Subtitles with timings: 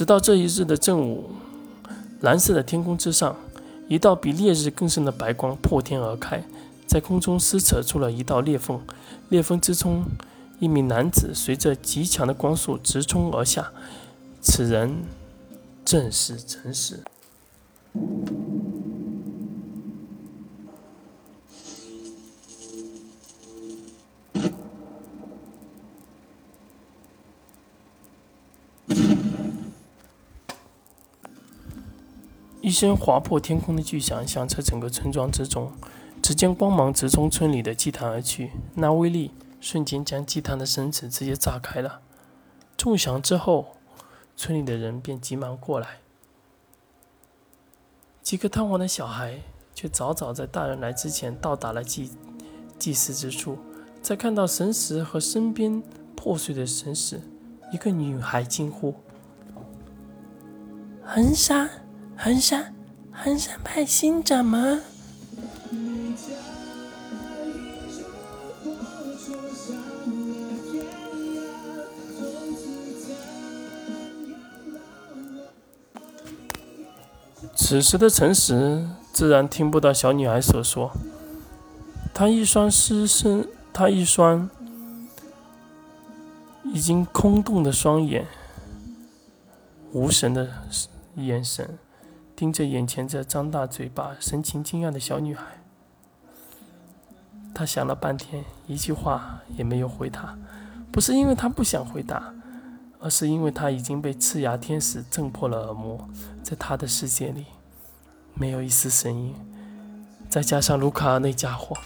[0.00, 1.28] 直到这一日的正午，
[2.22, 3.36] 蓝色的天空之上，
[3.86, 6.42] 一道比烈日更盛的白光破天而开，
[6.86, 8.80] 在空中撕扯出了一道裂缝。
[9.28, 10.06] 裂缝之中，
[10.58, 13.72] 一名男子随着极强的光速直冲而下。
[14.40, 15.02] 此人
[15.84, 17.00] 正是陈实。
[32.62, 35.72] 一声划破天空的巨响响彻整个村庄之中，
[36.22, 42.02] 只见光芒直冲村里的祭坛而去，那威力瞬间将祭坛的绳子直接炸开了。
[42.76, 43.76] 众响之后，
[44.36, 46.00] 村里的人便急忙过来，
[48.22, 49.40] 几个贪玩的小孩
[49.74, 52.10] 却早早在大人来之前到达了祭
[52.78, 53.56] 祭祀之处，
[54.02, 55.82] 在看到神石和身边
[56.14, 57.22] 破碎的神石，
[57.72, 58.94] 一个女孩惊呼
[61.02, 61.70] ：“横山！”
[62.22, 62.74] 衡山，
[63.12, 64.82] 衡山派新掌门？
[77.56, 80.92] 此时的陈实自然听不到小女孩所说。
[82.12, 84.50] 他一双失声，他一双
[86.64, 88.26] 已经空洞的双眼，
[89.92, 90.50] 无神的
[91.16, 91.78] 眼神。
[92.40, 95.44] 盯着眼前这张大嘴巴、神情惊讶的小女孩，
[97.52, 100.38] 他想了半天，一句话也没有回答。
[100.90, 102.32] 不是因为他不想回答，
[102.98, 106.08] 而是因为他已经被赤牙天使震破了耳膜，
[106.42, 107.44] 在他的世界里
[108.32, 109.34] 没有一丝声音。
[110.30, 111.76] 再加上卢卡尔那家伙，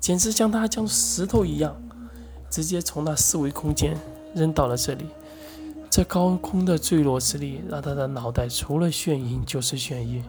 [0.00, 1.80] 简直将他像石头一样，
[2.50, 3.96] 直接从那四维空间
[4.34, 5.06] 扔到了这里。
[5.92, 10.24] 这高空的坠落之力，让他的脑袋除了眩晕就是眩晕，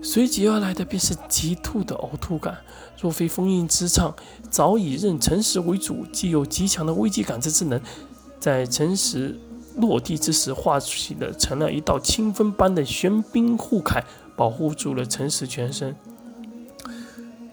[0.00, 2.56] 随即而来的便是极度的呕吐感。
[2.98, 4.16] 若非封印之唱
[4.48, 7.78] 早已认诚实为主，既有极强的危机感知之能，
[8.38, 9.38] 在诚实
[9.76, 14.02] 落地之时，化起了成了一道清风般的玄冰护铠，
[14.34, 15.94] 保护住了诚实全身。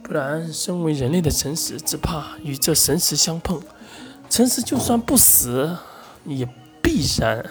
[0.01, 3.61] 不然，身为人类的诚实，只怕与这神石相碰，
[4.29, 5.75] 诚实就算不死，
[6.23, 6.47] 也。
[6.97, 7.47] 必然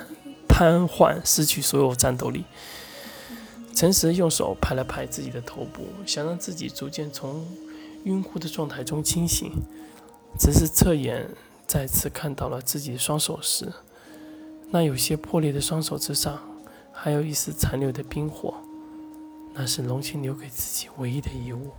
[0.49, 2.45] 瘫痪，失去所有战斗力。
[3.73, 7.47] 陈实用手拍了拍自己的头部，想让自己逐渐从
[8.03, 9.53] 晕乎的状态中清醒。
[10.37, 11.29] 只是侧眼
[11.65, 13.73] 再次看到了自己双手时，
[14.71, 16.41] 那有些破裂的双手之上，
[16.93, 18.55] 还有一丝残留的冰火。
[19.55, 21.71] 那是龙青留给自己唯一的遗物。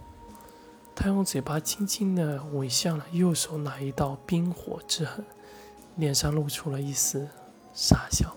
[0.95, 5.25] 他用嘴巴轻轻地吻向了右手那一道冰火之痕，
[5.97, 7.27] 脸上露出了一丝。
[7.77, 8.35] 傻笑